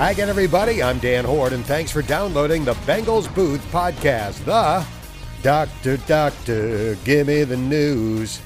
[0.00, 0.82] Hi again, everybody.
[0.82, 4.42] I'm Dan Hoard, and thanks for downloading the Bengals Booth podcast.
[4.46, 4.82] The
[5.42, 8.40] Doctor, Doctor, Give Me the News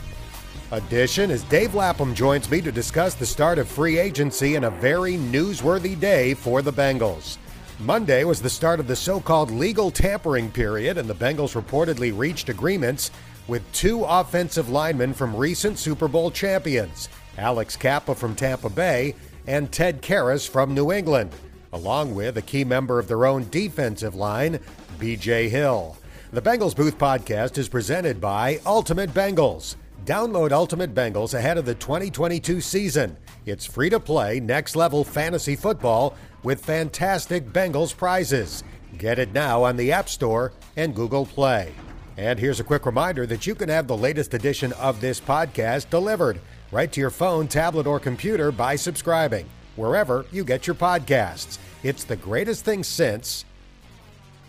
[0.73, 4.71] edition as Dave Lapham joins me to discuss the start of free agency and a
[4.71, 7.39] very newsworthy day for the Bengals.
[7.79, 12.13] Monday was the start of the so called legal tampering period, and the Bengals reportedly
[12.19, 13.13] reached agreements
[13.47, 19.15] with two offensive linemen from recent Super Bowl champions Alex Cappa from Tampa Bay
[19.47, 21.33] and Ted Karras from New England,
[21.73, 24.59] along with a key member of their own defensive line,
[24.99, 25.97] BJ Hill.
[26.33, 29.77] The Bengals Booth podcast is presented by Ultimate Bengals.
[30.05, 33.17] Download Ultimate Bengals ahead of the 2022 season.
[33.47, 38.65] It's free to play next level fantasy football with fantastic Bengals prizes.
[38.99, 41.73] Get it now on the App Store and Google Play.
[42.17, 45.91] And here's a quick reminder that you can have the latest edition of this podcast
[45.91, 46.41] delivered
[46.75, 51.57] right to your phone, tablet, or computer by subscribing wherever you get your podcasts.
[51.85, 53.45] It's the greatest thing since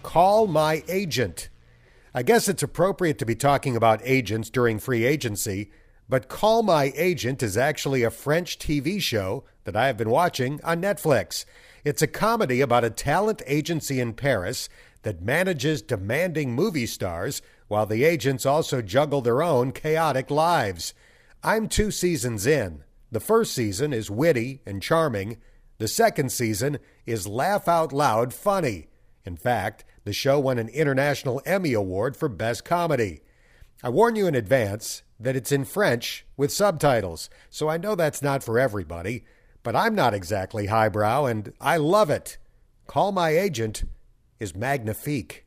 [0.02, 1.50] Call My Agent.
[2.16, 5.70] I guess it's appropriate to be talking about agents during free agency,
[6.10, 10.60] but Call My Agent is actually a French TV show that I have been watching
[10.64, 11.46] on Netflix.
[11.84, 14.68] It's a comedy about a talent agency in Paris
[15.04, 20.96] that manages demanding movie stars while the agents also juggle their own chaotic lives.
[21.46, 22.84] I'm two seasons in.
[23.12, 25.38] The first season is witty and charming.
[25.78, 28.88] The second season is laugh out loud funny.
[29.28, 33.22] In fact, the show won an International Emmy Award for Best Comedy.
[33.84, 38.24] I warn you in advance that it's in French with subtitles, so I know that's
[38.24, 39.24] not for everybody,
[39.62, 42.40] but I'm not exactly highbrow and I love it.
[42.88, 43.84] Call My Agent
[44.40, 45.46] is magnifique.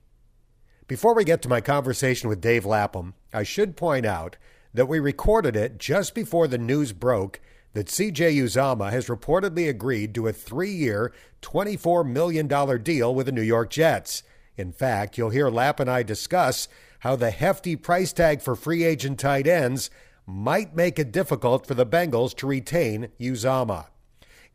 [0.86, 4.36] Before we get to my conversation with Dave Lapham, I should point out
[4.74, 7.40] that we recorded it just before the news broke
[7.74, 12.48] that CJ Uzomah has reportedly agreed to a three year, $24 million
[12.82, 14.22] deal with the New York Jets.
[14.56, 16.68] In fact, you'll hear Lap and I discuss
[17.00, 19.90] how the hefty price tag for free agent tight ends
[20.26, 23.86] might make it difficult for the Bengals to retain Uzomah.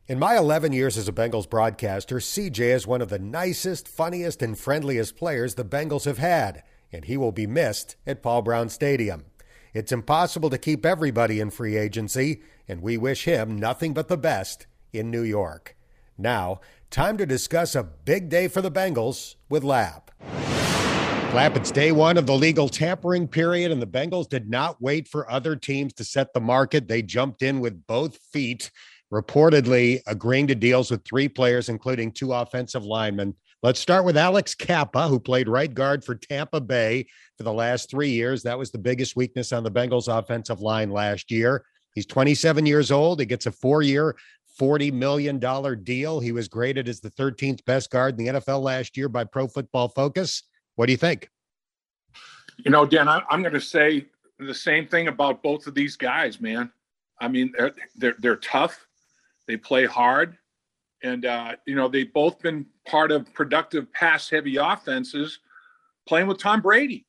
[0.05, 4.41] In my 11 years as a Bengals broadcaster, CJ is one of the nicest, funniest,
[4.41, 6.61] and friendliest players the Bengals have had,
[6.91, 9.23] and he will be missed at Paul Brown Stadium.
[9.73, 14.17] It's impossible to keep everybody in free agency, and we wish him nothing but the
[14.17, 15.75] best in New York.
[16.15, 16.61] Now,
[16.91, 20.11] time to discuss a big day for the Bengals with Lap.
[20.21, 25.07] Lap, it's day one of the legal tampering period, and the Bengals did not wait
[25.07, 26.87] for other teams to set the market.
[26.87, 28.69] They jumped in with both feet,
[29.11, 33.33] reportedly agreeing to deals with three players, including two offensive linemen.
[33.63, 37.07] Let's start with Alex Cappa, who played right guard for Tampa Bay
[37.37, 38.43] for the last three years.
[38.43, 41.63] That was the biggest weakness on the Bengals offensive line last year.
[41.95, 43.21] He's 27 years old.
[43.21, 44.17] He gets a four year,
[44.59, 45.39] $40 million
[45.81, 46.19] deal.
[46.19, 49.47] He was graded as the 13th best guard in the NFL last year by Pro
[49.47, 50.43] Football Focus.
[50.75, 51.29] What do you think?
[52.65, 54.07] You know, Dan, I, am going to say
[54.39, 56.69] the same thing about both of these guys, man.
[57.21, 58.85] I mean, they're, they're, they're tough,
[59.47, 60.37] they play hard
[61.03, 65.39] and uh, you know they've both been part of productive pass heavy offenses
[66.07, 67.05] playing with tom brady.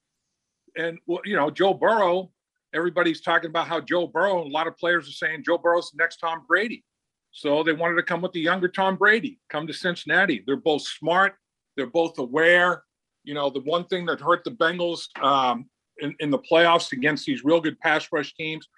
[0.77, 2.31] And you know joe burrow
[2.75, 6.03] everybody's talking about how joe burrow a lot of players are saying joe burrow's the
[6.03, 6.85] next tom brady.
[7.31, 10.43] So they wanted to come with the younger tom brady come to cincinnati.
[10.47, 11.35] They're both smart.
[11.77, 12.83] They're both aware.
[13.23, 15.67] You know the one thing that hurt the bengals um,
[15.99, 18.69] in, in the playoffs against these real good pass rush teams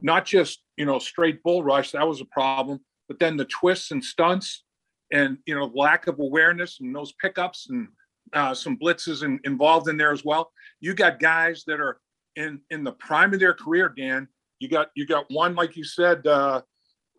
[0.00, 3.90] not just you know straight bull rush that was a problem but then the twists
[3.90, 4.64] and stunts
[5.12, 7.88] and you know lack of awareness and those pickups and
[8.32, 10.50] uh, some blitzes in, involved in there as well.
[10.80, 12.00] You got guys that are
[12.36, 14.28] in in the prime of their career, Dan.
[14.58, 16.62] You got you got one like you said uh,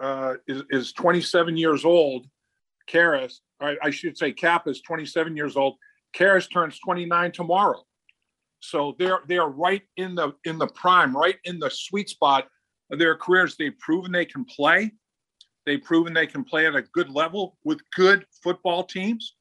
[0.02, 2.28] uh, is is 27 years old.
[2.90, 5.76] Karras, I, I should say, Cap is 27 years old.
[6.16, 7.82] Karras turns 29 tomorrow,
[8.60, 12.48] so they're they're right in the in the prime, right in the sweet spot
[12.92, 13.56] of their careers.
[13.58, 14.92] They've proven they can play.
[15.66, 19.36] They've proven they can play at a good level with good football teams.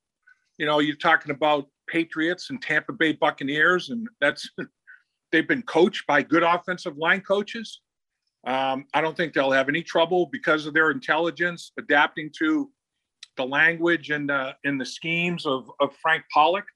[0.58, 4.48] You know, you're talking about Patriots and Tampa Bay Buccaneers, and that's
[5.32, 7.80] they've been coached by good offensive line coaches.
[8.46, 12.70] Um, I don't think they'll have any trouble because of their intelligence adapting to
[13.36, 16.66] the language and uh, in the schemes of, of Frank Pollack.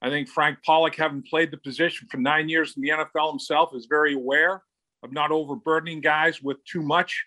[0.00, 3.70] I think Frank Pollack, having played the position for nine years in the NFL himself,
[3.74, 4.62] is very aware
[5.02, 7.24] of not overburdening guys with too much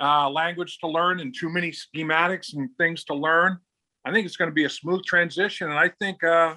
[0.00, 3.58] uh, language to learn and too many schematics and things to learn.
[4.04, 6.54] I think it's going to be a smooth transition, and I think uh,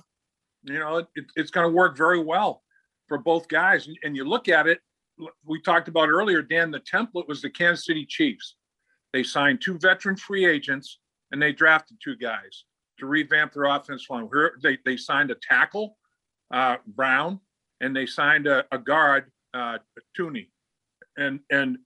[0.63, 2.63] you know it, it's going to work very well
[3.07, 3.87] for both guys.
[3.87, 4.79] And, and you look at it,
[5.45, 6.71] we talked about earlier, Dan.
[6.71, 8.55] The template was the Kansas City Chiefs.
[9.13, 10.99] They signed two veteran free agents
[11.31, 12.65] and they drafted two guys
[12.99, 14.29] to revamp their offensive line.
[14.61, 15.97] They, they signed a tackle,
[16.53, 17.39] uh, Brown,
[17.81, 19.79] and they signed a, a guard, uh,
[20.17, 20.49] Thuney.
[21.17, 21.77] And, and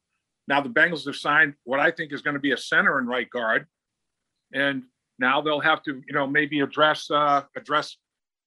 [0.48, 3.08] now the Bengals have signed what I think is going to be a center and
[3.08, 3.68] right guard.
[4.54, 4.84] And
[5.20, 7.98] now they'll have to, you know, maybe address, uh, address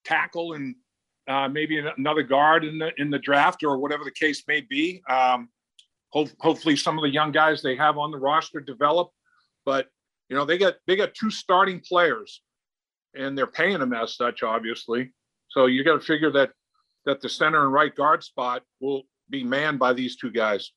[0.04, 0.74] tackle and
[1.28, 5.02] uh, maybe another guard in the in the draft or whatever the case may be.
[5.08, 5.48] Um,
[6.10, 9.10] ho- hopefully, some of the young guys they have on the roster develop.
[9.64, 9.88] But
[10.28, 12.42] you know, they got they got two starting players,
[13.14, 15.12] and they're paying them as such, obviously.
[15.48, 16.52] So you got to figure that
[17.06, 20.70] that the center and right guard spot will be manned by these two guys.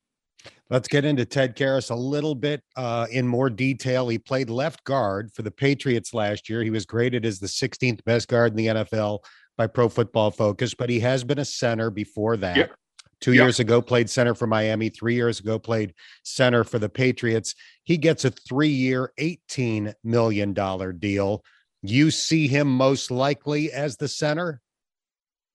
[0.70, 4.08] Let's get into Ted Karras a little bit uh, in more detail.
[4.08, 6.64] He played left guard for the Patriots last year.
[6.64, 9.20] He was graded as the 16th best guard in the NFL
[9.58, 12.56] by Pro Football Focus, but he has been a center before that.
[12.56, 12.72] Yep.
[13.20, 13.44] Two yep.
[13.44, 14.90] years ago, played center for Miami.
[14.90, 15.94] Three years ago, played
[16.24, 17.56] center for the Patriots.
[17.84, 20.54] He gets a three year, $18 million
[21.00, 21.44] deal.
[21.82, 24.62] You see him most likely as the center?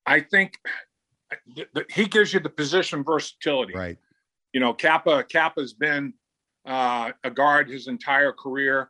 [0.06, 0.58] I think
[1.90, 3.74] he gives you the position versatility.
[3.74, 3.98] Right.
[4.54, 6.14] You know, Cappa Cappa's been
[6.64, 8.88] uh, a guard his entire career.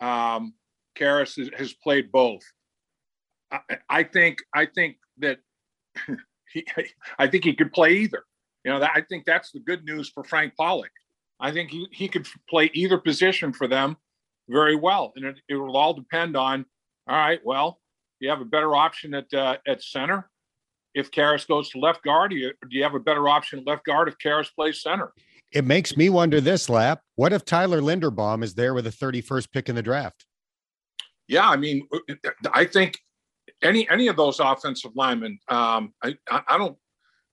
[0.00, 0.54] Um,
[0.98, 2.42] Karras has, has played both.
[3.88, 5.38] I, think I think that
[6.52, 6.66] he,
[7.18, 8.24] I think he could play either.
[8.64, 10.90] You know, that, I think that's the good news for Frank Pollack.
[11.38, 13.96] I think he, he could play either position for them
[14.48, 16.64] very well, and it, it will all depend on.
[17.06, 17.80] All right, well,
[18.20, 20.30] you have a better option at uh, at center.
[20.94, 23.66] If Karras goes to left guard, do you, do you have a better option at
[23.66, 25.12] left guard if Karras plays center?
[25.52, 27.00] It makes me wonder this lap.
[27.16, 30.24] What if Tyler Linderbaum is there with a 31st pick in the draft?
[31.28, 31.86] Yeah, I mean,
[32.52, 32.98] I think
[33.62, 35.38] any any of those offensive linemen.
[35.48, 36.76] Um, I, I don't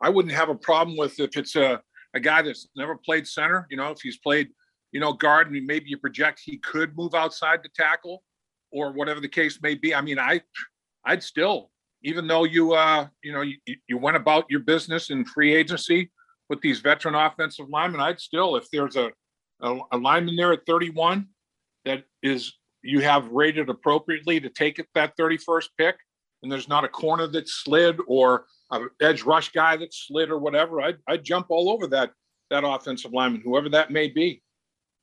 [0.02, 1.82] I wouldn't have a problem with if it's a
[2.14, 3.68] a guy that's never played center.
[3.70, 4.50] You know, if he's played
[4.92, 8.24] you know guard and maybe you project he could move outside to tackle
[8.72, 9.94] or whatever the case may be.
[9.94, 10.42] I mean, I
[11.06, 11.72] I'd still
[12.04, 13.58] even though you uh you know you,
[13.88, 16.12] you went about your business in free agency
[16.50, 19.12] with these veteran offensive linemen, I'd still if there's a
[19.62, 21.28] a, a lineman there at 31
[21.86, 22.54] that is
[22.84, 25.96] you have rated appropriately to take it that 31st pick
[26.42, 30.38] and there's not a corner that slid or an edge rush guy that slid or
[30.38, 32.12] whatever, I'd, I'd jump all over that
[32.50, 34.42] that offensive lineman, whoever that may be.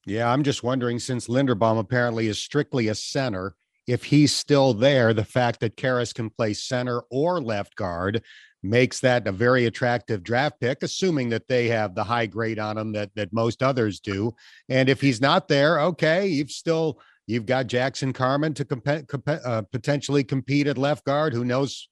[0.05, 3.55] Yeah, I'm just wondering since Linderbaum apparently is strictly a center,
[3.89, 8.23] if he's still there, the fact that Karras can play center or left guard
[8.63, 12.77] makes that a very attractive draft pick, assuming that they have the high grade on
[12.77, 14.33] him that that most others do.
[14.69, 19.29] And if he's not there, okay, you've still You've got Jackson Carman to comp- comp-
[19.29, 21.35] uh, potentially compete at left guard.
[21.35, 21.87] Who knows,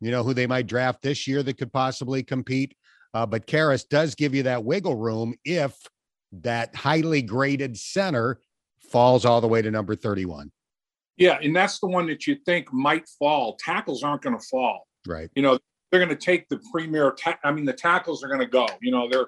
[0.00, 2.74] you know, who they might draft this year that could possibly compete.
[3.12, 5.76] Uh, but Karras does give you that wiggle room if
[6.32, 8.40] that highly graded center
[8.80, 10.50] falls all the way to number 31.
[11.18, 13.56] Yeah, and that's the one that you think might fall.
[13.56, 14.86] Tackles aren't going to fall.
[15.06, 15.28] Right.
[15.34, 15.58] You know,
[15.90, 17.10] they're going to take the premier.
[17.12, 18.66] Ta- I mean, the tackles are going to go.
[18.80, 19.26] You know, they're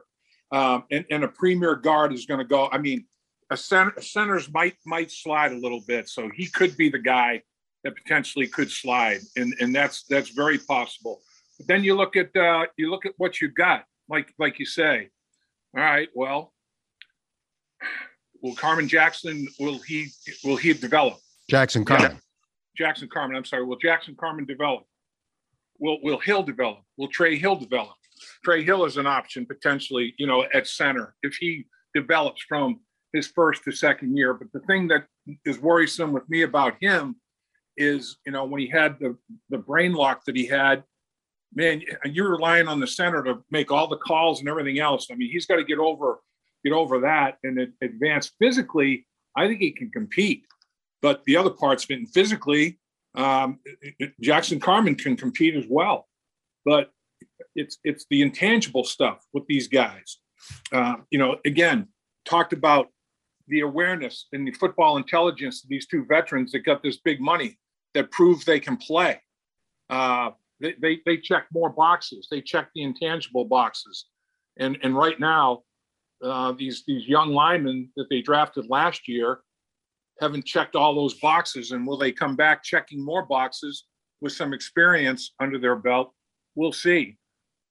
[0.52, 2.68] um, and, and a premier guard is going to go.
[2.70, 3.06] I mean,
[3.50, 7.42] a center centers might might slide a little bit, so he could be the guy
[7.84, 11.20] that potentially could slide, and and that's that's very possible.
[11.58, 14.66] But then you look at uh, you look at what you've got, like like you
[14.66, 15.10] say.
[15.76, 16.52] All right, well,
[18.42, 20.08] will Carman Jackson will he
[20.44, 21.18] will he develop?
[21.50, 22.12] Jackson Carman.
[22.12, 23.36] Yeah, Jackson Carman.
[23.36, 23.64] I'm sorry.
[23.64, 24.84] Will Jackson Carman develop?
[25.78, 26.80] Will Will Hill develop?
[26.96, 27.94] Will Trey Hill develop?
[28.44, 32.80] Trey Hill is an option potentially, you know, at center if he develops from
[33.12, 34.34] his first to second year.
[34.34, 35.06] But the thing that
[35.44, 37.16] is worrisome with me about him
[37.76, 39.16] is, you know, when he had the,
[39.48, 40.84] the brain lock that he had,
[41.54, 45.08] man, you're relying on the center to make all the calls and everything else.
[45.10, 46.20] I mean, he's got to get over
[46.62, 49.06] get over that and advance physically.
[49.34, 50.44] I think he can compete,
[51.02, 52.78] but the other part's been physically,
[53.14, 53.58] um,
[54.20, 56.08] Jackson Carman can compete as well.
[56.64, 56.90] But
[57.54, 60.18] it's it's the intangible stuff with these guys.
[60.72, 61.88] Uh, you know, again,
[62.24, 62.88] talked about
[63.48, 67.58] the awareness and the football intelligence of these two veterans that got this big money
[67.94, 69.20] that prove they can play.
[69.90, 70.30] Uh,
[70.60, 72.28] they, they, they check more boxes.
[72.30, 74.06] They check the intangible boxes.
[74.58, 75.62] And, and right now,
[76.22, 79.40] uh, these, these young linemen that they drafted last year
[80.20, 81.72] haven't checked all those boxes.
[81.72, 83.84] And will they come back checking more boxes
[84.20, 86.12] with some experience under their belt?
[86.54, 87.16] We'll see.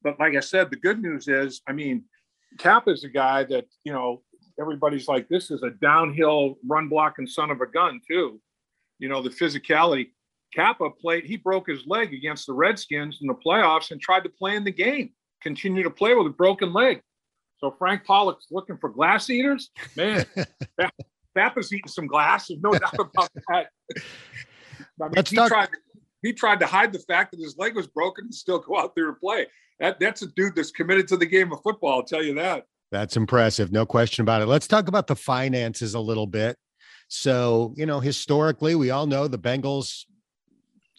[0.01, 2.03] But like I said, the good news is, I mean,
[2.57, 4.23] Cap is a guy that, you know,
[4.59, 8.41] everybody's like, this is a downhill run blocking son of a gun, too.
[8.97, 10.09] You know, the physicality.
[10.53, 14.29] Cappa played, he broke his leg against the Redskins in the playoffs and tried to
[14.29, 15.11] play in the game,
[15.43, 17.01] continue to play with a broken leg.
[17.59, 19.69] So Frank Pollack's looking for glass eaters.
[19.95, 20.25] Man,
[20.77, 20.93] that,
[21.35, 22.47] Cappa's eating some glass.
[22.47, 23.67] There's no doubt about that.
[25.01, 25.69] I mean, he tried
[26.21, 28.95] he tried to hide the fact that his leg was broken and still go out
[28.95, 29.47] there and play.
[29.79, 31.99] That that's a dude that's committed to the game of football.
[31.99, 32.65] I'll tell you that.
[32.91, 34.47] That's impressive, no question about it.
[34.47, 36.57] Let's talk about the finances a little bit.
[37.07, 40.05] So, you know, historically, we all know the Bengals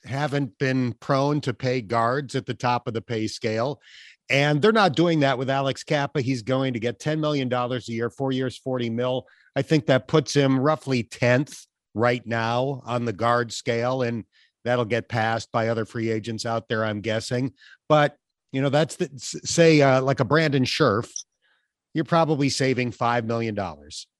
[0.05, 3.81] haven't been prone to pay guards at the top of the pay scale.
[4.29, 6.21] And they're not doing that with Alex Cappa.
[6.21, 9.27] He's going to get $10 million a year, four years, 40 mil.
[9.57, 14.03] I think that puts him roughly 10th right now on the guard scale.
[14.03, 14.25] And
[14.65, 17.53] that'll get passed by other free agents out there, I'm guessing.
[17.89, 18.17] But,
[18.53, 21.11] you know, that's the, say, uh, like a Brandon Scherff,
[21.95, 23.59] you're probably saving $5 million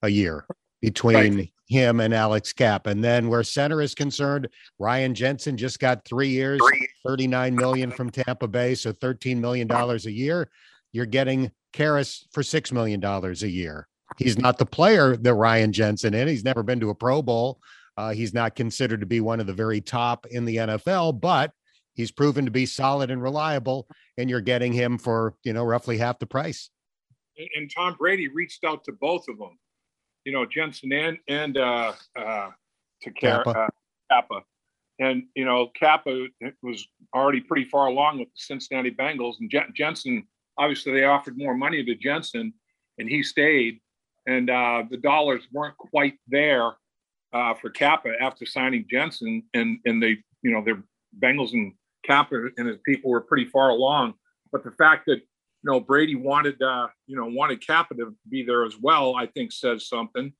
[0.01, 0.45] a year
[0.81, 1.51] between right.
[1.69, 2.87] him and Alex Cap.
[2.87, 6.59] And then where center is concerned, Ryan Jensen just got three years,
[7.05, 8.75] 39 million from Tampa Bay.
[8.75, 10.49] So $13 million a year.
[10.91, 13.87] You're getting Karras for $6 million a year.
[14.17, 16.27] He's not the player that Ryan Jensen in.
[16.27, 17.59] He's never been to a Pro Bowl.
[17.97, 21.51] Uh, he's not considered to be one of the very top in the NFL, but
[21.93, 23.87] he's proven to be solid and reliable.
[24.17, 26.69] And you're getting him for, you know, roughly half the price.
[27.55, 29.57] And Tom Brady reached out to both of them,
[30.25, 32.49] you know, Jensen and, and uh, uh,
[33.03, 33.49] to Cappa.
[33.49, 33.67] Uh,
[34.11, 34.41] Cappa.
[34.99, 36.27] And, you know, Cappa
[36.61, 39.35] was already pretty far along with the Cincinnati Bengals.
[39.39, 40.23] And Jensen,
[40.57, 42.53] obviously, they offered more money to Jensen,
[42.99, 43.79] and he stayed.
[44.27, 46.71] And uh, the dollars weren't quite there
[47.33, 50.83] uh, for Cappa after signing Jensen, and and they, you know, their
[51.19, 51.73] Bengals and
[52.05, 54.13] Cappa and his people were pretty far along.
[54.51, 58.43] But the fact that you know Brady wanted, uh, you know, wanted Cappa to be
[58.43, 60.33] there as well, I think says something.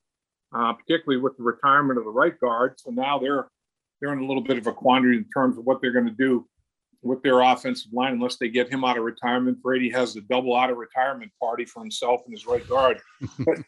[0.54, 2.74] Uh, particularly with the retirement of the right guard.
[2.76, 3.48] So now they're
[4.00, 6.10] they're in a little bit of a quandary in terms of what they're going to
[6.10, 6.46] do
[7.02, 9.60] with their offensive line unless they get him out of retirement.
[9.60, 13.00] Brady has a double out of retirement party for himself and his right guard.
[13.38, 13.58] but,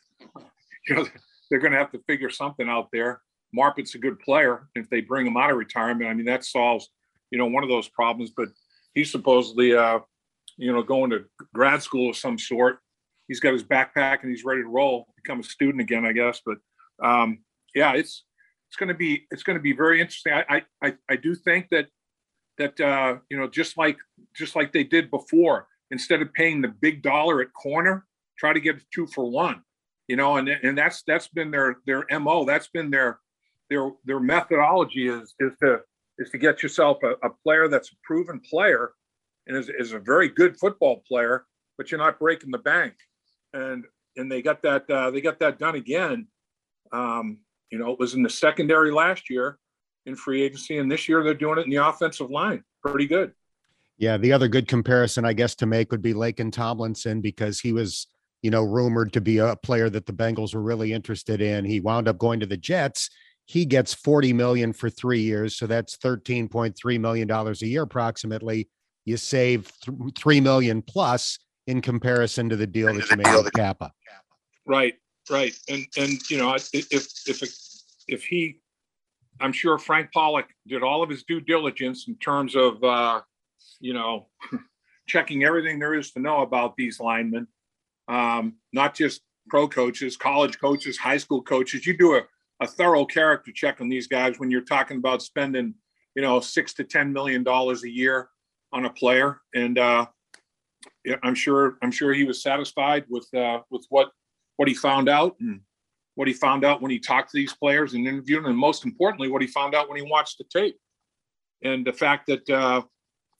[0.89, 1.07] you know,
[1.51, 3.21] they're going to have to figure something out there.
[3.53, 4.69] Marpet's a good player.
[4.75, 6.89] If they bring him out of retirement, I mean, that solves,
[7.31, 8.33] you know, one of those problems.
[8.37, 8.49] But
[8.95, 10.01] he's supposedly, uh,
[10.57, 12.79] you know, going to grad school of some sort.
[13.27, 16.41] He's got his backpack and he's ready to roll, become a student again, I guess.
[16.45, 16.59] But
[17.03, 17.39] um,
[17.75, 18.25] yeah, it's
[18.69, 20.33] it's going to be it's going to be very interesting.
[20.33, 21.87] I I I do think that
[22.59, 23.99] that uh, you know just like
[24.35, 28.07] just like they did before, instead of paying the big dollar at corner,
[28.39, 29.63] try to get two for one
[30.09, 32.45] you know, and and that's that's been their their mo.
[32.45, 33.21] That's been their
[33.71, 35.81] their their methodology is is to
[36.19, 38.93] is to get yourself a, a player that's a proven player
[39.47, 41.47] and is, is a very good football player,
[41.77, 42.95] but you're not breaking the bank.
[43.55, 43.85] And
[44.17, 46.27] and they got that uh, they got that done again.
[46.93, 47.39] Um,
[47.71, 49.59] you know, it was in the secondary last year
[50.07, 52.63] in free agency, and this year they're doing it in the offensive line.
[52.83, 53.33] Pretty good.
[53.97, 57.73] Yeah, the other good comparison, I guess, to make would be Laken Tomlinson because he
[57.73, 58.09] was
[58.45, 61.65] you know, rumored to be a player that the Bengals were really interested in.
[61.65, 63.09] He wound up going to the Jets.
[63.47, 65.57] He gets 40 million for three years.
[65.57, 68.69] So that's $13.3 million a year approximately.
[69.07, 73.51] You save th- 3 million plus in comparison to the deal that you made with
[73.55, 73.91] Cappa.
[74.67, 74.93] Right,
[75.31, 75.57] right.
[75.71, 77.41] And, and, you know, if, if,
[78.09, 78.61] if he,
[79.41, 83.21] I'm sure Frank Pollack did all of his due diligence in terms of, uh,
[83.81, 84.29] you know,
[85.07, 87.47] checking everything there is to know about these linemen
[88.09, 91.87] um, not just pro coaches, college coaches, high school coaches.
[91.87, 92.23] You do a,
[92.61, 95.75] a thorough character check on these guys when you're talking about spending,
[96.15, 98.29] you know, six to ten million dollars a year
[98.73, 100.07] on a player, and uh,
[101.23, 104.11] I'm sure I'm sure he was satisfied with uh, with what
[104.57, 105.61] what he found out and
[106.15, 108.85] what he found out when he talked to these players and interviewed them, and most
[108.85, 110.79] importantly, what he found out when he watched the tape,
[111.63, 112.83] and the fact that uh,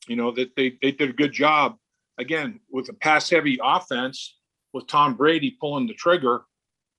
[0.09, 1.77] you know that they they did a good job
[2.19, 4.37] again with a pass heavy offense
[4.73, 6.43] with Tom Brady pulling the trigger,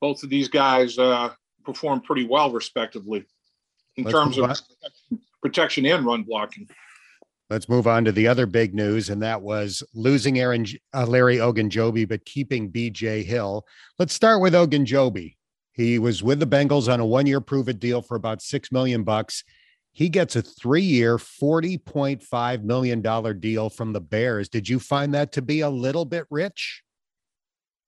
[0.02, 1.30] both of these guys uh,
[1.66, 3.26] performed pretty well, respectively,
[3.98, 4.58] in Let's terms of
[5.42, 6.68] protection and run blocking.
[7.50, 10.66] Let's move on to the other big news, and that was losing Aaron
[10.96, 13.22] uh, Larry Ogunjobi, but keeping B.J.
[13.24, 13.66] Hill.
[14.00, 15.36] Let's start with Ogunjobi.
[15.76, 19.44] He was with the Bengals on a one-year prove-it deal for about six million bucks.
[19.92, 24.48] He gets a three-year, forty point five million dollar deal from the Bears.
[24.48, 26.82] Did you find that to be a little bit rich?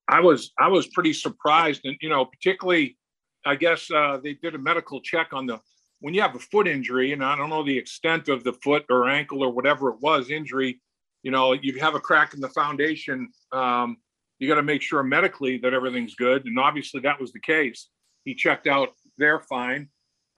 [0.08, 2.98] I was I was pretty surprised, and you know, particularly,
[3.46, 5.60] I guess uh, they did a medical check on the
[6.00, 8.86] when you have a foot injury, and I don't know the extent of the foot
[8.90, 10.82] or ankle or whatever it was injury.
[11.24, 13.30] You know, you have a crack in the foundation.
[13.52, 13.98] Um,
[14.40, 17.90] you got to make sure medically that everything's good, and obviously that was the case.
[18.24, 19.90] He checked out; they're fine.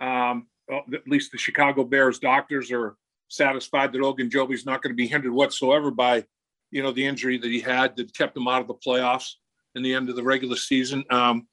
[0.02, 2.96] Um, at least the Chicago Bears doctors are
[3.28, 6.26] satisfied that Ogunjobi's not going to be hindered whatsoever by,
[6.72, 9.34] you know, the injury that he had that kept him out of the playoffs
[9.76, 11.04] in the end of the regular season.
[11.10, 11.48] Um,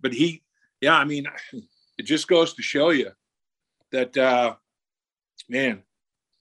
[0.00, 0.42] but he
[0.80, 1.26] Yeah, I mean,
[1.98, 3.10] it just goes to show you
[3.92, 4.54] that, uh,
[5.48, 5.82] man,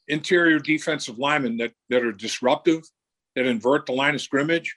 [0.08, 2.84] interior defensive linemen that that are disruptive,
[3.36, 4.76] that invert the line of scrimmage,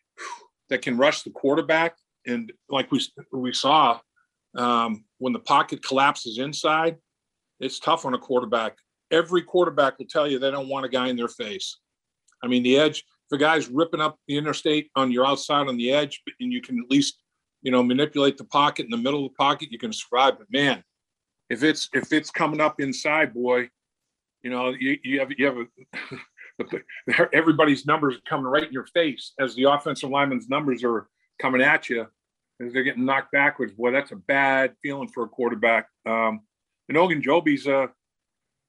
[0.73, 3.01] that can rush the quarterback, and like we
[3.33, 4.01] we saw
[4.57, 6.97] um, when the pocket collapses inside,
[7.61, 8.77] it's tough on a quarterback.
[9.11, 11.79] Every quarterback will tell you they don't want a guy in their face.
[12.43, 13.05] I mean, the edge.
[13.31, 16.61] If a guy's ripping up the interstate on your outside on the edge, and you
[16.61, 17.23] can at least
[17.63, 20.37] you know, manipulate the pocket in the middle of the pocket, you can survive.
[20.39, 20.83] But man,
[21.49, 23.69] if it's if it's coming up inside, boy,
[24.43, 25.67] you know, you, you have you have a,
[27.33, 31.09] everybody's numbers are coming right in your face as the offensive lineman's numbers are
[31.41, 32.07] coming at you
[32.65, 33.73] as they're getting knocked backwards.
[33.73, 35.89] Boy, that's a bad feeling for a quarterback.
[36.07, 36.41] Um,
[36.89, 37.91] and Ogunjobi's a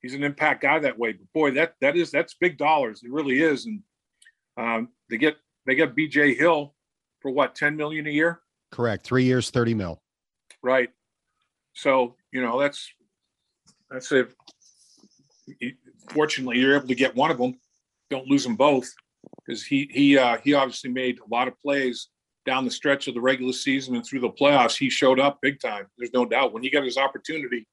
[0.02, 1.14] he's an impact guy that way.
[1.14, 3.02] But boy, that that is that's big dollars.
[3.04, 3.66] It really is.
[3.66, 3.82] And
[4.58, 6.74] um, they get they get BJ Hill
[7.24, 8.42] for what, 10 million a year?
[8.72, 9.04] Correct.
[9.06, 10.02] Three years, 30 mil.
[10.62, 10.90] Right.
[11.74, 12.88] So, you know, that's,
[13.90, 14.34] that's it.
[16.10, 17.56] Fortunately, you're able to get one of them.
[18.14, 18.94] Don't lose them both
[19.44, 22.10] because he, he, uh, he obviously made a lot of plays
[22.46, 24.78] down the stretch of the regular season and through the playoffs.
[24.78, 25.88] He showed up big time.
[25.98, 26.54] There's no doubt.
[26.54, 27.66] When he got his opportunity,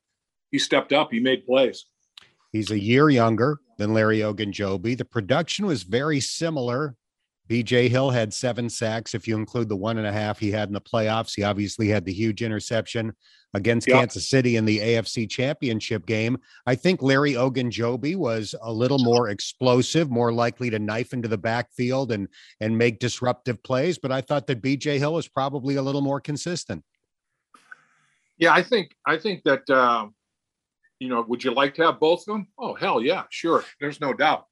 [0.51, 1.13] he stepped up.
[1.13, 1.85] He made plays.
[2.53, 4.97] He's a year younger than Larry Ogunjobi.
[4.97, 6.97] The production was very similar
[7.51, 9.13] BJ Hill had seven sacks.
[9.13, 11.89] If you include the one and a half he had in the playoffs, he obviously
[11.89, 13.13] had the huge interception
[13.55, 13.99] against yep.
[13.99, 16.39] Kansas City in the AFC championship game.
[16.67, 21.39] I think Larry Ogunjobi was a little more explosive, more likely to knife into the
[21.39, 22.29] backfield and
[22.61, 23.99] and make disruptive plays.
[23.99, 26.85] But I thought that BJ Hill was probably a little more consistent.
[28.39, 30.07] Yeah, I think I think that uh,
[31.01, 32.47] you know, would you like to have both of them?
[32.57, 33.65] Oh hell yeah, sure.
[33.81, 34.47] There's no doubt.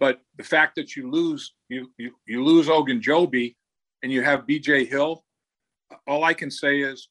[0.00, 3.54] But the fact that you lose you you, you lose Ogunjobi
[4.02, 5.24] and you have BJ Hill,
[6.06, 7.08] all I can say is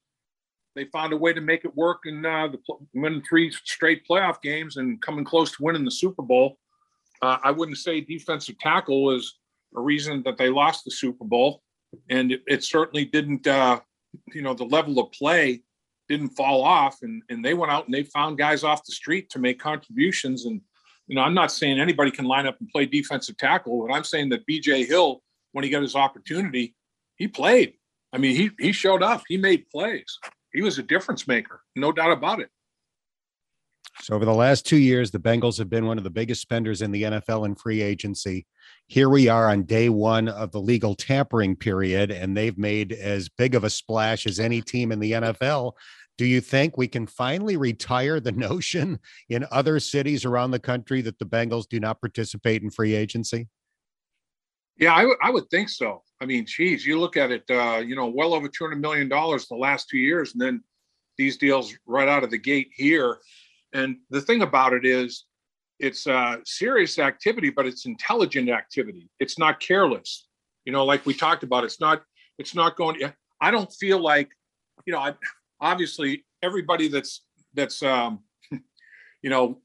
[0.75, 2.59] they found a way to make it work and uh, the
[2.93, 6.57] win three straight playoff games and coming close to winning the Super Bowl.
[7.21, 9.39] Uh, I wouldn't say defensive tackle was
[9.75, 11.61] a reason that they lost the Super Bowl,
[12.09, 13.47] and it, it certainly didn't.
[13.47, 13.79] Uh,
[14.33, 15.63] you know, the level of play
[16.09, 19.29] didn't fall off, and and they went out and they found guys off the street
[19.29, 20.61] to make contributions and
[21.07, 24.03] you know, I'm not saying anybody can line up and play defensive tackle, but I'm
[24.03, 26.75] saying that BJ Hill, when he got his opportunity,
[27.15, 27.73] he played.
[28.13, 29.23] I mean, he he showed up.
[29.27, 30.19] He made plays.
[30.53, 32.49] He was a difference maker, no doubt about it.
[34.01, 36.81] So over the last two years, the Bengals have been one of the biggest spenders
[36.81, 38.45] in the NFL in free agency.
[38.87, 43.29] Here we are on day one of the legal tampering period, and they've made as
[43.29, 45.73] big of a splash as any team in the NFL
[46.17, 48.99] do you think we can finally retire the notion
[49.29, 53.47] in other cities around the country that the Bengals do not participate in free agency?
[54.77, 56.01] Yeah, I, w- I would think so.
[56.19, 59.57] I mean, geez, you look at it, uh, you know, well over $200 million the
[59.57, 60.63] last two years, and then
[61.17, 63.19] these deals right out of the gate here.
[63.73, 65.25] And the thing about it is,
[65.79, 69.09] it's uh, serious activity, but it's intelligent activity.
[69.19, 70.27] It's not careless.
[70.65, 72.03] You know, like we talked about, it's not,
[72.37, 73.01] it's not going,
[73.41, 74.29] I don't feel like,
[74.85, 75.13] you know, I,
[75.63, 77.21] obviously everybody that's
[77.55, 78.19] that's um,
[78.51, 79.59] you know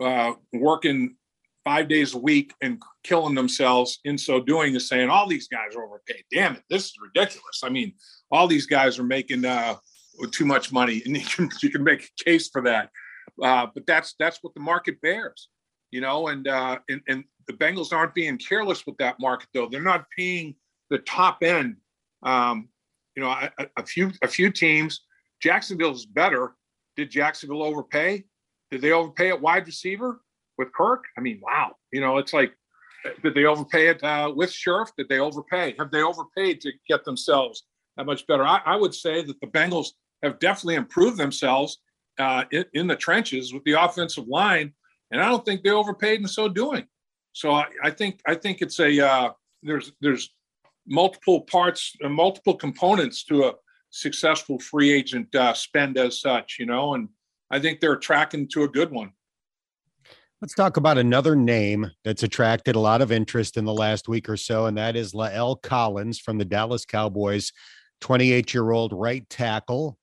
[0.00, 1.16] uh, working
[1.64, 5.74] five days a week and killing themselves in so doing is saying all these guys
[5.74, 6.22] are overpaid.
[6.30, 7.62] Damn it, this is ridiculous.
[7.64, 7.94] I mean,
[8.30, 9.76] all these guys are making uh,
[10.30, 12.90] too much money, and you can you can make a case for that.
[13.42, 15.48] Uh, but that's that's what the market bears,
[15.90, 16.28] you know.
[16.28, 19.68] And uh, and and the Bengals aren't being careless with that market though.
[19.68, 20.54] They're not paying
[20.90, 21.76] the top end.
[22.22, 22.68] Um,
[23.16, 25.00] you know, a, a few a few teams
[25.44, 26.54] Jacksonville's better.
[26.96, 28.24] Did Jacksonville overpay?
[28.70, 30.22] Did they overpay at wide receiver
[30.56, 31.04] with Kirk?
[31.18, 31.72] I mean, wow.
[31.92, 32.54] You know, it's like,
[33.22, 34.92] did they overpay it uh, with Scherff?
[34.96, 35.74] Did they overpay?
[35.78, 37.64] Have they overpaid to get themselves
[37.98, 38.46] that much better?
[38.46, 39.88] I, I would say that the Bengals
[40.22, 41.78] have definitely improved themselves
[42.18, 44.72] uh, in, in, the trenches with the offensive line,
[45.10, 46.86] and I don't think they overpaid in so doing.
[47.32, 50.32] So I, I think I think it's a uh, there's there's
[50.86, 53.52] multiple parts, multiple components to a
[53.94, 57.08] successful free agent uh, spend as such, you know, and
[57.50, 59.12] I think they're tracking to a good one.
[60.42, 64.28] Let's talk about another name that's attracted a lot of interest in the last week
[64.28, 67.52] or so, and that is La'el Collins from the Dallas Cowboys,
[68.00, 69.96] 28 year old right tackle.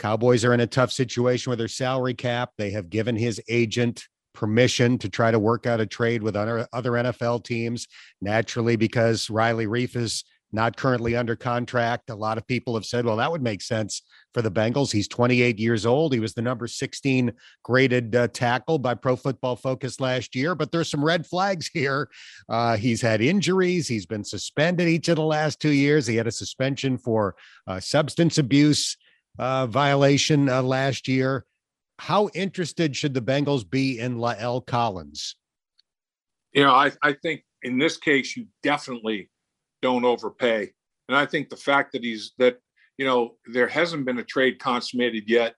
[0.00, 2.50] Cowboys are in a tough situation with their salary cap.
[2.58, 4.04] They have given his agent
[4.34, 7.86] permission to try to work out a trade with other, other NFL teams.
[8.20, 12.10] Naturally, because Riley Reiff is not currently under contract.
[12.10, 14.02] A lot of people have said, well, that would make sense
[14.34, 14.92] for the Bengals.
[14.92, 16.12] He's 28 years old.
[16.12, 20.70] He was the number 16 graded uh, tackle by Pro Football Focus last year, but
[20.72, 22.08] there's some red flags here.
[22.48, 23.88] Uh, he's had injuries.
[23.88, 26.06] He's been suspended each of the last two years.
[26.06, 27.34] He had a suspension for
[27.66, 28.96] uh, substance abuse.
[29.38, 31.44] uh, violation uh, last year.
[31.98, 35.36] How interested should the Bengals be in La'el Collins?
[36.52, 39.30] You know, I, I think in this case, you definitely
[39.82, 40.72] don't overpay.
[41.08, 42.58] And I think the fact that he's that,
[42.96, 45.54] you know, there hasn't been a trade consummated yet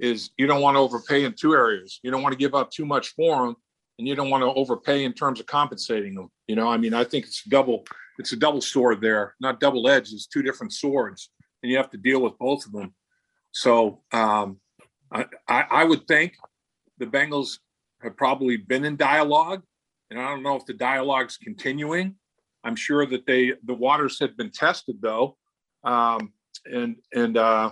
[0.00, 1.98] is you don't want to overpay in two areas.
[2.02, 3.56] You don't want to give up too much for him
[3.98, 6.30] and you don't want to overpay in terms of compensating them.
[6.46, 7.84] You know, I mean, I think it's double,
[8.18, 10.12] it's a double sword there, not double edged.
[10.12, 11.30] It's two different swords,
[11.62, 12.94] and you have to deal with both of them.
[13.50, 14.60] So um,
[15.10, 16.34] I, I would think
[16.98, 17.58] the Bengals
[18.02, 19.62] have probably been in dialogue,
[20.10, 22.14] and I don't know if the dialogue's continuing.
[22.64, 25.36] I'm sure that they the waters had been tested though,
[25.84, 26.32] um,
[26.64, 27.70] and and uh,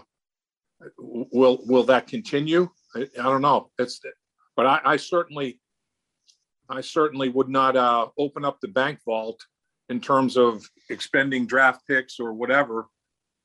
[0.98, 2.68] will will that continue?
[2.94, 3.70] I, I don't know.
[3.78, 4.00] It's
[4.56, 5.60] but I, I certainly
[6.68, 9.44] I certainly would not uh, open up the bank vault
[9.88, 12.86] in terms of expending draft picks or whatever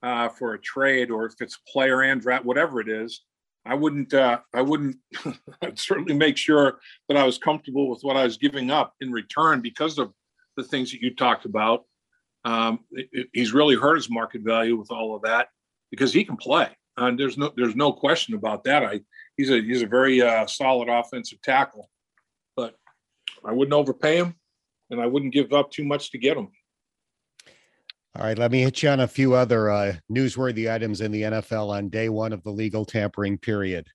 [0.02, 3.22] uh, for a trade, or if it's player and draft, whatever it is.
[3.64, 4.14] I wouldn't.
[4.14, 4.98] Uh, I wouldn't.
[5.62, 9.12] I'd certainly make sure that I was comfortable with what I was giving up in
[9.12, 10.12] return because of
[10.58, 11.86] the things that you talked about.
[12.44, 15.50] Um, it, it, he's really hurt his market value with all of that
[15.92, 16.70] because he can play.
[16.98, 18.84] And there's no there's no question about that.
[18.84, 19.02] I
[19.38, 21.90] he's a he's a very uh, solid offensive tackle.
[22.56, 22.76] But
[23.46, 24.36] I wouldn't overpay him,
[24.90, 26.50] and I wouldn't give up too much to get him.
[28.16, 31.22] All right, let me hit you on a few other uh, newsworthy items in the
[31.22, 33.88] NFL on day one of the legal tampering period.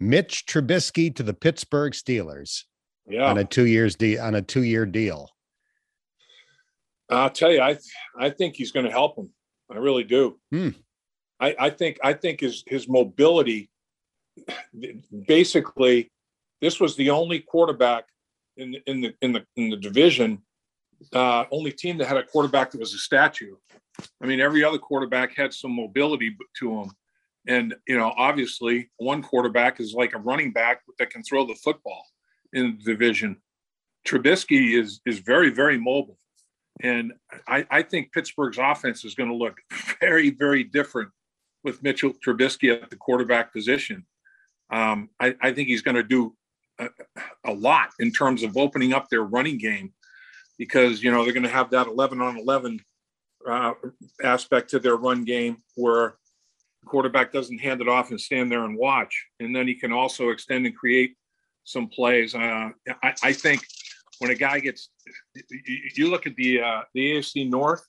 [0.00, 2.62] Mitch Trubisky to the Pittsburgh Steelers.
[3.06, 3.28] Yeah.
[3.28, 5.28] On a two years de- on a two year deal.
[7.16, 7.78] I'll tell you, I
[8.18, 9.30] I think he's going to help him.
[9.70, 10.38] I really do.
[10.50, 10.70] Hmm.
[11.40, 13.70] I, I think I think his his mobility.
[15.26, 16.10] Basically,
[16.60, 18.04] this was the only quarterback
[18.56, 20.42] in in the in the in the division,
[21.12, 23.56] uh, only team that had a quarterback that was a statue.
[24.22, 26.90] I mean, every other quarterback had some mobility to him,
[27.46, 31.56] and you know, obviously, one quarterback is like a running back that can throw the
[31.56, 32.06] football
[32.52, 33.36] in the division.
[34.06, 36.18] Trubisky is is very very mobile,
[36.80, 37.12] and
[37.46, 39.58] I, I think Pittsburgh's offense is going to look
[40.00, 41.10] very very different
[41.64, 44.04] with Mitchell Trubisky at the quarterback position.
[44.70, 46.34] Um, I, I think he's going to do
[46.78, 46.88] a,
[47.44, 49.92] a lot in terms of opening up their running game
[50.58, 52.80] because you know they're going to have that 11 on 11
[53.48, 53.72] uh,
[54.22, 56.14] aspect to their run game where
[56.82, 59.92] the quarterback doesn't hand it off and stand there and watch and then he can
[59.92, 61.16] also extend and create
[61.64, 62.70] some plays uh,
[63.02, 63.62] I, I, think
[64.22, 64.88] when a guy gets
[65.96, 67.86] you look at the uh, the AFC North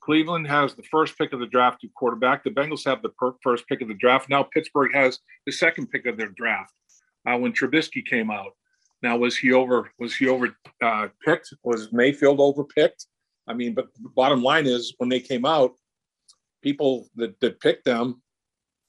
[0.00, 3.34] Cleveland has the first pick of the draft to quarterback the Bengals have the per-
[3.42, 6.72] first pick of the draft now Pittsburgh has the second pick of their draft
[7.28, 8.52] uh, when Trubisky came out.
[9.02, 9.90] Now, was he over?
[9.98, 11.54] Was he over uh, picked?
[11.62, 13.06] Was Mayfield overpicked?
[13.46, 15.72] I mean, but the bottom line is, when they came out,
[16.62, 18.20] people that, that picked them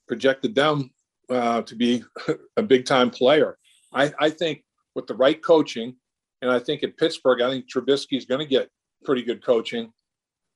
[0.08, 0.90] projected them
[1.30, 2.04] uh, to be
[2.58, 3.58] a big time player.
[3.94, 4.64] I, I think
[4.96, 5.96] with the right coaching,
[6.42, 8.70] and I think at Pittsburgh, I think Trubisky is going to get
[9.04, 9.92] pretty good coaching.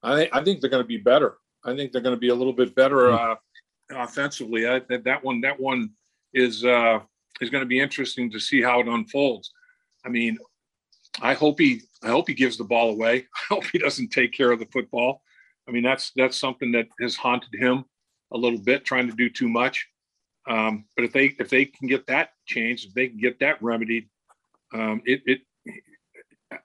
[0.02, 1.38] I think I think they're going to be better.
[1.66, 3.16] I think they're going to be a little bit better hmm.
[3.16, 4.68] uh, offensively.
[4.68, 5.92] I, that, that one that one
[6.34, 7.00] is uh,
[7.42, 9.52] is going to be interesting to see how it unfolds.
[10.06, 10.38] I mean,
[11.22, 13.28] I hope he I hope he gives the ball away.
[13.36, 15.22] I hope he doesn't take care of the football.
[15.68, 17.86] I mean, that's that's something that has haunted him
[18.34, 19.88] a little bit, trying to do too much.
[20.50, 23.62] Um, but if they if they can get that changed, if they can get that
[23.62, 24.10] remedied,
[24.74, 25.42] um, it it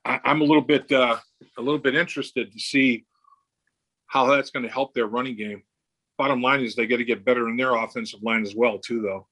[0.04, 1.16] I, am a little bit uh,
[1.56, 3.04] a little bit interested to see
[4.06, 5.62] how that's going to help their running game.
[6.16, 9.00] Bottom line is they got to get better in their offensive line as well, too,
[9.02, 9.26] though.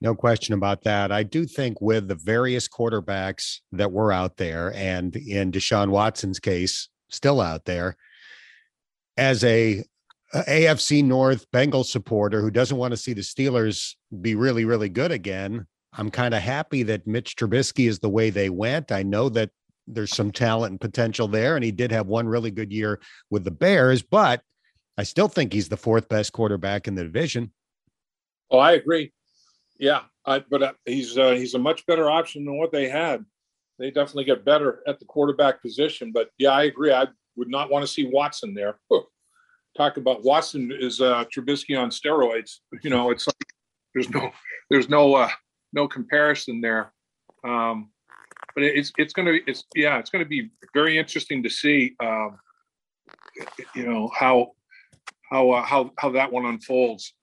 [0.00, 1.12] No question about that.
[1.12, 6.40] I do think with the various quarterbacks that were out there, and in Deshaun Watson's
[6.40, 7.96] case, still out there,
[9.16, 9.84] as a,
[10.34, 15.10] AFC North Bengals supporter who doesn't want to see the Steelers be really, really good
[15.10, 18.92] again, I'm kind of happy that Mitch Trubisky is the way they went.
[18.92, 19.50] I know that
[19.86, 23.44] there's some talent and potential there, and he did have one really good year with
[23.44, 24.42] the Bears, but
[24.98, 27.52] I still think he's the fourth best quarterback in the division.
[28.50, 29.12] Oh, I agree.
[29.78, 33.24] Yeah, I, but uh, he's uh, he's a much better option than what they had.
[33.78, 36.10] They definitely get better at the quarterback position.
[36.12, 36.92] But yeah, I agree.
[36.92, 38.78] I would not want to see Watson there.
[39.76, 42.56] Talk about Watson is uh, Trubisky on steroids.
[42.82, 43.52] You know, it's like
[43.94, 44.32] there's no
[44.68, 45.30] there's no uh,
[45.72, 46.92] no comparison there.
[47.44, 47.90] Um,
[48.54, 51.94] but it's it's going to it's yeah it's going to be very interesting to see
[52.00, 52.38] um,
[53.74, 54.52] you know how
[55.30, 57.14] how uh, how how that one unfolds.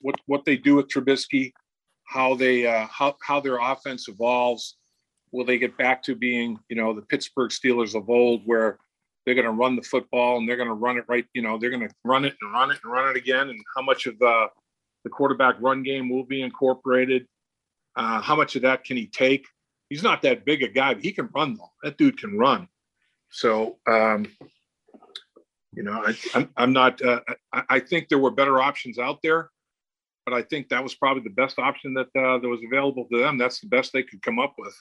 [0.00, 1.52] What what they do with Trubisky,
[2.04, 4.76] how they uh, how how their offense evolves.
[5.32, 8.78] Will they get back to being you know the Pittsburgh Steelers of old, where
[9.24, 11.26] they're going to run the football and they're going to run it right.
[11.34, 13.48] You know, they're going to run it and run it and run it again.
[13.48, 14.48] And how much of uh,
[15.04, 17.26] the quarterback run game will be incorporated?
[17.96, 19.46] Uh, how much of that can he take?
[19.88, 21.72] He's not that big a guy, but he can run though.
[21.82, 22.68] That dude can run.
[23.30, 24.26] So, um,
[25.72, 27.02] you know, I, I'm, I'm not.
[27.02, 27.20] Uh,
[27.52, 29.50] I, I think there were better options out there,
[30.24, 33.18] but I think that was probably the best option that uh, that was available to
[33.18, 33.38] them.
[33.38, 34.74] That's the best they could come up with.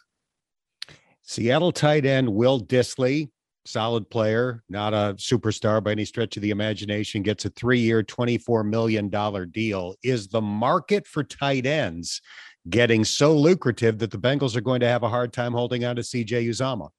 [1.24, 3.30] Seattle tight end Will Dissly,
[3.66, 8.64] solid player, not a superstar by any stretch of the imagination, gets a three-year, twenty-four
[8.64, 9.96] million dollar deal.
[10.02, 12.20] Is the market for tight ends
[12.68, 15.96] getting so lucrative that the Bengals are going to have a hard time holding on
[15.96, 16.90] to CJ Uzomah.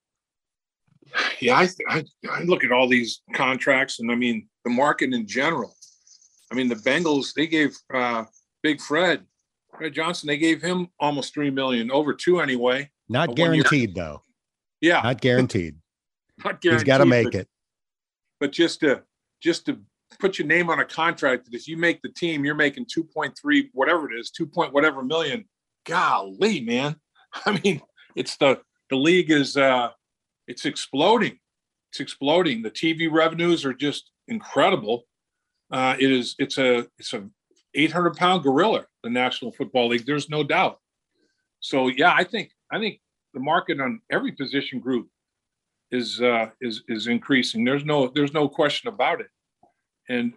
[1.40, 5.27] Yeah, I, I, I look at all these contracts, and I mean the market in
[5.27, 5.75] general.
[6.53, 8.25] I mean the Bengals they gave uh,
[8.62, 9.25] Big Fred,
[9.77, 12.90] Fred Johnson, they gave him almost three million, over two anyway.
[13.09, 14.23] Not guaranteed though.
[14.81, 15.77] Yeah, not guaranteed.
[16.44, 16.73] not guaranteed.
[16.73, 17.49] He's got to make but, it.
[18.38, 19.03] But just to
[19.42, 19.81] just to
[20.18, 23.05] put your name on a contract that if you make the team, you're making two
[23.05, 25.44] point three, whatever it is, two point whatever million.
[25.87, 26.96] Golly, man!
[27.46, 27.81] I mean,
[28.16, 29.90] it's the the league is uh
[30.46, 31.38] it's exploding.
[31.90, 32.62] It's exploding.
[32.62, 35.05] The TV revenues are just incredible.
[35.70, 36.35] Uh, it is.
[36.38, 36.87] It's a.
[36.99, 37.29] It's a
[37.75, 38.87] 800 pound gorilla.
[39.05, 40.07] The National Football League.
[40.07, 40.79] There's no doubt.
[41.61, 43.01] So yeah, I think I think
[43.33, 45.09] the market on every position group
[45.90, 47.64] is uh, is is increasing.
[47.64, 49.29] There's no there's no question about it.
[50.11, 50.35] And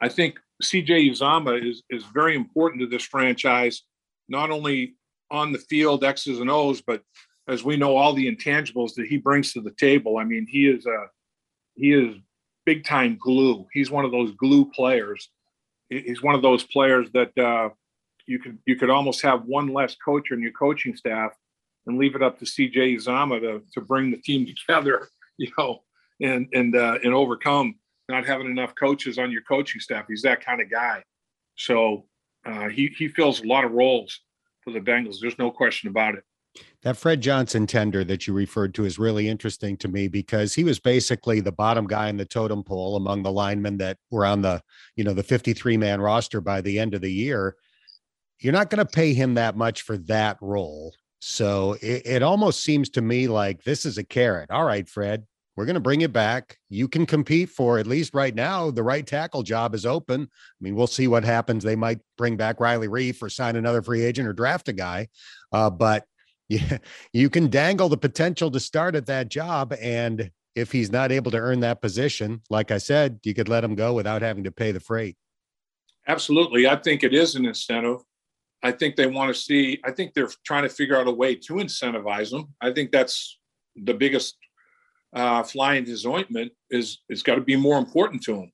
[0.00, 3.82] I think CJ Uzomah is is very important to this franchise,
[4.28, 4.94] not only
[5.30, 7.02] on the field X's and O's, but
[7.48, 10.18] as we know, all the intangibles that he brings to the table.
[10.18, 11.06] I mean, he is a
[11.74, 12.16] he is
[12.64, 13.66] big time glue.
[13.72, 15.28] He's one of those glue players.
[15.90, 17.70] He's one of those players that uh,
[18.26, 21.32] you could you could almost have one less coach in your coaching staff
[21.86, 25.82] and leave it up to CJ Uzomah to to bring the team together, you know,
[26.20, 27.74] and and uh, and overcome
[28.08, 30.06] not having enough coaches on your coaching staff.
[30.08, 31.02] He's that kind of guy.
[31.56, 32.04] So
[32.44, 34.20] uh, he he fills a lot of roles
[34.62, 35.16] for the Bengals.
[35.20, 36.24] There's no question about it.
[36.82, 40.64] That Fred Johnson tender that you referred to is really interesting to me because he
[40.64, 44.42] was basically the bottom guy in the totem pole among the linemen that were on
[44.42, 44.62] the,
[44.94, 47.56] you know, the 53 man roster by the end of the year.
[48.40, 50.94] You're not going to pay him that much for that role.
[51.18, 54.50] So it, it almost seems to me like this is a carrot.
[54.50, 56.58] All right, Fred, we're going to bring it back.
[56.68, 58.70] You can compete for at least right now.
[58.70, 60.22] The right tackle job is open.
[60.22, 61.64] I mean, we'll see what happens.
[61.64, 65.08] They might bring back Riley Reiff or sign another free agent or draft a guy.
[65.52, 66.04] Uh, but
[66.48, 66.78] yeah,
[67.12, 69.74] you can dangle the potential to start at that job.
[69.80, 73.64] And if he's not able to earn that position, like I said, you could let
[73.64, 75.16] him go without having to pay the freight.
[76.06, 76.68] Absolutely.
[76.68, 77.98] I think it is an incentive.
[78.62, 81.34] I think they want to see, I think they're trying to figure out a way
[81.34, 82.54] to incentivize them.
[82.60, 83.38] I think that's
[83.74, 84.36] the biggest
[85.16, 88.52] uh, his ointment is, it's got to be more important to him.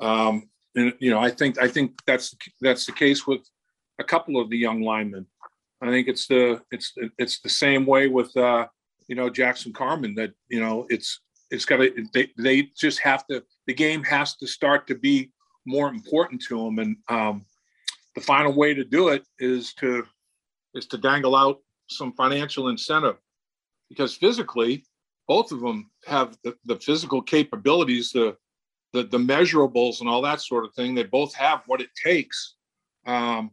[0.00, 3.42] Um, and, you know, I think, I think that's, that's the case with
[4.00, 5.26] a couple of the young linemen.
[5.82, 8.66] I think it's the it's it's the same way with uh,
[9.08, 13.26] you know Jackson Carman that you know it's it's got to they they just have
[13.26, 15.32] to the game has to start to be
[15.66, 17.44] more important to them and um,
[18.14, 20.04] the final way to do it is to
[20.74, 23.16] is to dangle out some financial incentive
[23.88, 24.84] because physically
[25.28, 28.36] both of them have the, the physical capabilities the,
[28.92, 32.54] the the measurables and all that sort of thing they both have what it takes
[33.06, 33.50] um,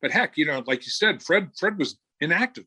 [0.00, 2.66] but heck, you know, like you said, Fred Fred was inactive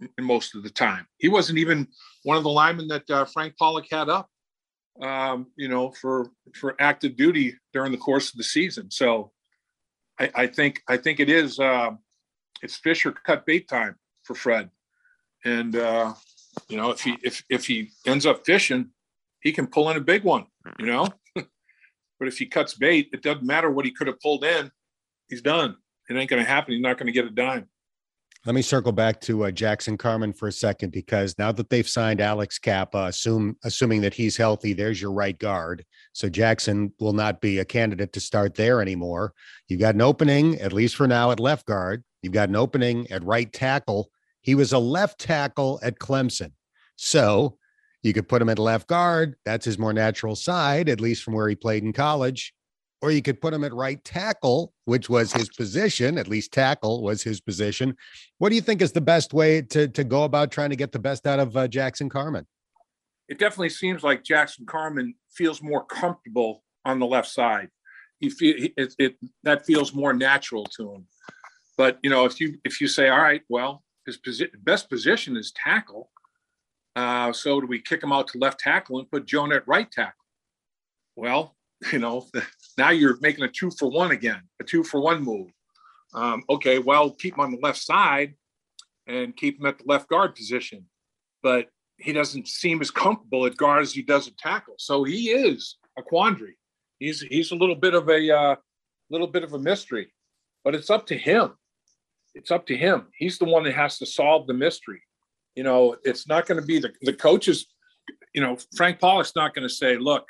[0.00, 1.06] in most of the time.
[1.18, 1.88] He wasn't even
[2.22, 4.30] one of the linemen that uh, Frank Pollack had up,
[5.00, 8.90] um, you know, for for active duty during the course of the season.
[8.90, 9.32] So
[10.18, 11.90] I, I think I think it is uh,
[12.62, 14.70] it's fish or cut bait time for Fred,
[15.44, 16.14] and uh,
[16.68, 18.90] you know if he if if he ends up fishing,
[19.40, 20.46] he can pull in a big one,
[20.78, 21.08] you know.
[21.34, 24.70] but if he cuts bait, it doesn't matter what he could have pulled in.
[25.28, 25.76] He's done
[26.08, 26.72] it ain't going to happen.
[26.72, 27.68] He's not going to get a dime.
[28.44, 31.88] Let me circle back to uh, Jackson Carman for a second because now that they've
[31.88, 35.84] signed Alex Cappa, assume assuming that he's healthy, there's your right guard.
[36.12, 39.32] So Jackson will not be a candidate to start there anymore.
[39.66, 42.04] You've got an opening, at least for now, at left guard.
[42.22, 44.10] You've got an opening at right tackle.
[44.46, 46.52] He was a left tackle at Clemson.
[46.94, 47.58] So
[48.02, 49.34] you could put him at left guard.
[49.44, 52.54] That's his more natural side, at least from where he played in college
[53.02, 57.02] or you could put him at right tackle, which was his position, at least tackle
[57.02, 57.96] was his position.
[58.38, 60.92] What do you think is the best way to, to go about trying to get
[60.92, 62.46] the best out of uh, Jackson Carman?
[63.28, 67.68] It definitely seems like Jackson Carman feels more comfortable on the left side.
[68.18, 71.06] He feel it, it that feels more natural to him.
[71.76, 75.36] But you know, if you if you say, all right, well, his posi- best position
[75.36, 76.10] is tackle,
[76.94, 79.90] Uh, so do we kick him out to left tackle and put Jonah at right
[79.90, 80.24] tackle?
[81.14, 81.54] Well,
[81.92, 82.26] you know,
[82.78, 85.50] now you're making a two for one again, a two for one move.
[86.14, 88.34] Um, okay, well, keep him on the left side
[89.06, 90.86] and keep him at the left guard position.
[91.42, 94.74] But he doesn't seem as comfortable at guard as he does at tackle.
[94.78, 96.56] So he is a quandary.
[96.98, 98.56] He's he's a little bit of a uh,
[99.10, 100.12] little bit of a mystery,
[100.64, 101.52] but it's up to him.
[102.36, 103.06] It's up to him.
[103.16, 105.02] He's the one that has to solve the mystery.
[105.54, 107.66] You know, it's not going to be the the coaches.
[108.34, 110.26] You know, Frank Pollack's not going to say, "Look,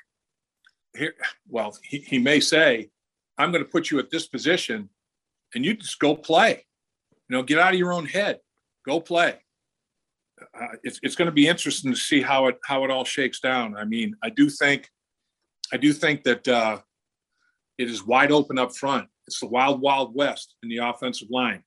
[0.96, 1.14] here."
[1.48, 2.90] Well, he, he may say,
[3.38, 4.88] "I'm going to put you at this position,
[5.54, 6.64] and you just go play."
[7.28, 8.38] You know, get out of your own head.
[8.86, 9.40] Go play
[10.40, 13.40] uh, it's, it's going to be interesting to see how it how it all shakes
[13.40, 13.76] down.
[13.76, 14.88] I mean, I do think
[15.72, 16.78] I do think that uh,
[17.78, 19.08] it is wide open up front.
[19.26, 21.62] It's the wild wild west in the offensive line.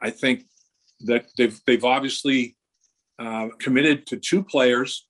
[0.00, 0.44] I think
[1.00, 2.56] that they've they've obviously
[3.18, 5.06] uh, committed to two players.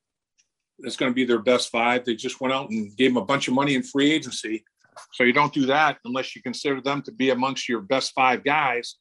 [0.78, 2.04] That's going to be their best five.
[2.04, 4.64] They just went out and gave them a bunch of money in free agency.
[5.12, 8.44] So you don't do that unless you consider them to be amongst your best five
[8.44, 8.96] guys.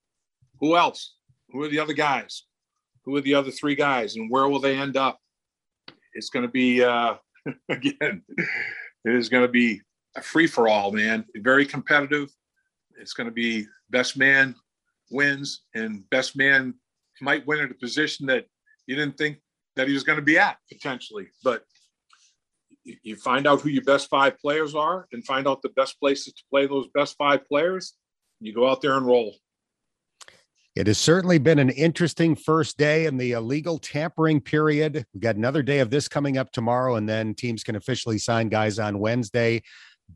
[0.59, 1.15] Who else?
[1.51, 2.43] Who are the other guys?
[3.05, 5.19] who are the other three guys and where will they end up?
[6.13, 7.15] It's going to be, uh,
[7.69, 9.81] again, it is going to be
[10.17, 11.25] a free for all, man.
[11.35, 12.29] Very competitive.
[12.99, 14.55] It's going to be best man
[15.11, 16.75] wins, and best man
[17.21, 18.45] might win at a position that
[18.87, 19.37] you didn't think
[19.75, 21.27] that he was going to be at potentially.
[21.43, 21.63] But
[22.83, 26.33] you find out who your best five players are and find out the best places
[26.33, 27.93] to play those best five players.
[28.39, 29.35] You go out there and roll.
[30.75, 35.05] It has certainly been an interesting first day in the illegal tampering period.
[35.13, 38.49] We've got another day of this coming up tomorrow, and then teams can officially sign
[38.49, 39.63] guys on Wednesday.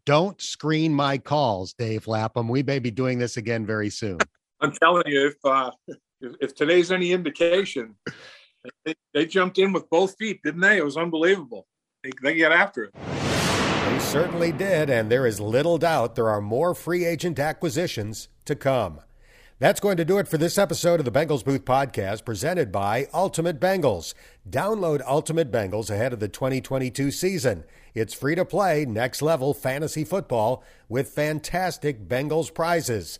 [0.06, 2.50] Don't screen my calls, Dave Lapham.
[2.50, 4.18] We may be doing this again very soon.
[4.62, 5.72] I'm telling you, if uh,
[6.22, 7.96] if, if today's any indication,
[8.86, 10.78] they, they, jumped in with both feet, didn't they?
[10.78, 11.66] It was unbelievable.
[12.04, 12.94] They, they get after it.
[12.94, 18.56] They certainly did, and there is little doubt there are more free agent acquisitions to
[18.56, 19.00] come.
[19.60, 23.08] That's going to do it for this episode of the Bengals Booth Podcast presented by
[23.14, 24.14] Ultimate Bengals.
[24.50, 27.66] Download Ultimate Bengals ahead of the 2022 season.
[27.94, 33.20] It's free to play, next level fantasy football with fantastic Bengals prizes.